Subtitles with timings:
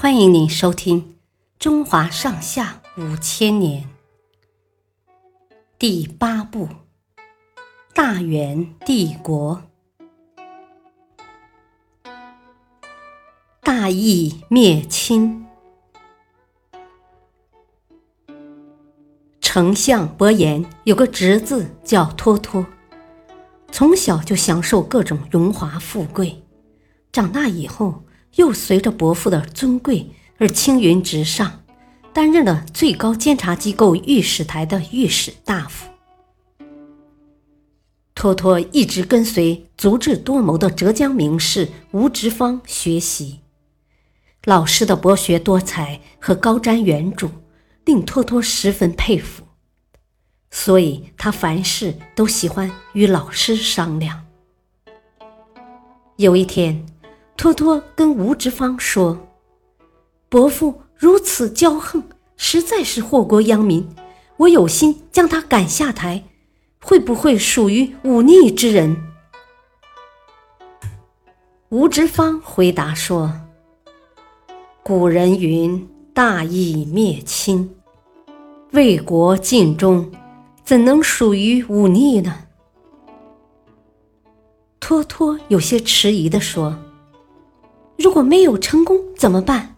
[0.00, 1.02] 欢迎您收听
[1.58, 3.84] 《中华上下五千年》
[5.78, 6.66] 第八部
[7.92, 9.62] 《大元帝国》。
[13.60, 15.46] 大义灭亲，
[19.42, 22.64] 丞相伯颜有个侄子叫托托，
[23.70, 26.42] 从小就享受各种荣华富贵，
[27.12, 28.02] 长大以后。
[28.36, 31.62] 又随着伯父的尊贵而青云直上，
[32.12, 35.90] 担任了最高监察机构御史台的御史大夫。
[38.14, 43.40] 托托一直跟随足智多谋的浙江名士吴直方学习，
[44.44, 47.30] 老师的博学多才和高瞻远瞩
[47.84, 49.44] 令托托十分佩服，
[50.50, 54.26] 所以他凡事都喜欢与老师商量。
[56.16, 56.89] 有一天。
[57.40, 59.18] 托托跟吴直方说
[60.28, 62.04] ：“伯父如此骄横，
[62.36, 63.88] 实在是祸国殃民。
[64.36, 66.22] 我有心将他赶下台，
[66.82, 68.94] 会不会属于忤逆之人？”
[71.70, 73.32] 吴直方回答说
[74.84, 77.74] ：“古人云‘大义灭亲’，
[78.72, 80.12] 为国尽忠，
[80.62, 82.44] 怎能属于忤逆呢？”
[84.78, 86.78] 托托有些迟疑地说。
[88.00, 89.76] 如果没有成功怎么办？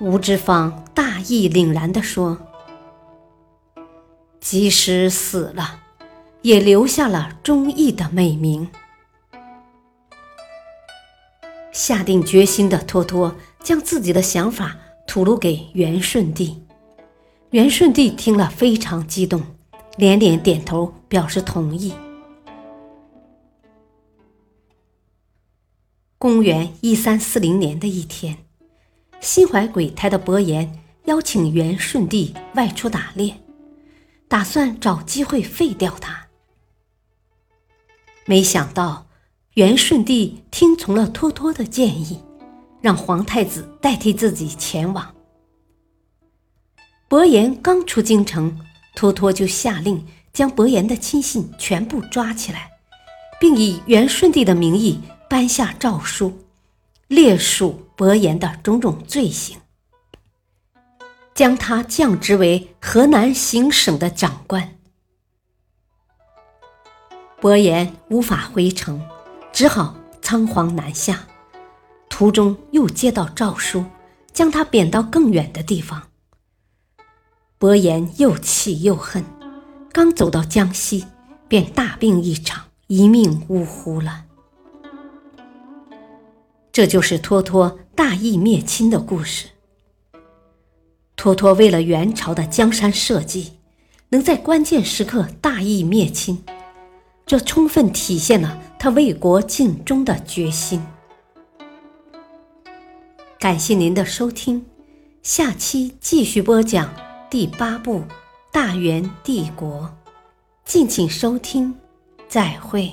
[0.00, 2.36] 吴志芳大义凛然地说
[4.40, 5.78] ：“即使死了，
[6.42, 8.68] 也留下了忠义的美名。”
[11.70, 14.76] 下定决心的托托将自己的想法
[15.06, 16.60] 吐露给元顺帝。
[17.50, 19.40] 元顺帝听了非常激动，
[19.96, 21.94] 连连点头表示同意。
[26.22, 28.38] 公元一三四零年的一天，
[29.20, 33.34] 心怀鬼胎的伯颜邀请元顺帝外出打猎，
[34.28, 36.28] 打算找机会废掉他。
[38.24, 39.08] 没想到
[39.54, 42.22] 元顺帝听从了托托的建议，
[42.80, 45.12] 让皇太子代替自己前往。
[47.08, 48.60] 伯颜刚出京城，
[48.94, 52.70] 托托就下令将伯颜的亲信全部抓起来，
[53.40, 55.00] 并以元顺帝的名义。
[55.32, 56.44] 颁下诏书，
[57.06, 59.56] 列数伯颜的种种罪行，
[61.34, 64.76] 将他降职为河南行省的长官。
[67.40, 69.02] 伯颜无法回城，
[69.54, 71.26] 只好仓皇南下。
[72.10, 73.86] 途中又接到诏书，
[74.34, 76.10] 将他贬到更远的地方。
[77.56, 79.24] 伯颜又气又恨，
[79.94, 81.06] 刚走到江西，
[81.48, 84.26] 便大病一场，一命呜呼了。
[86.72, 89.48] 这就是托托大义灭亲的故事。
[91.14, 93.52] 托托为了元朝的江山社稷，
[94.08, 96.42] 能在关键时刻大义灭亲，
[97.26, 100.82] 这充分体现了他为国尽忠的决心。
[103.38, 104.64] 感谢您的收听，
[105.22, 106.94] 下期继续播讲
[107.28, 107.98] 第八部
[108.50, 109.94] 《大元帝国》，
[110.64, 111.74] 敬请收听，
[112.28, 112.90] 再会。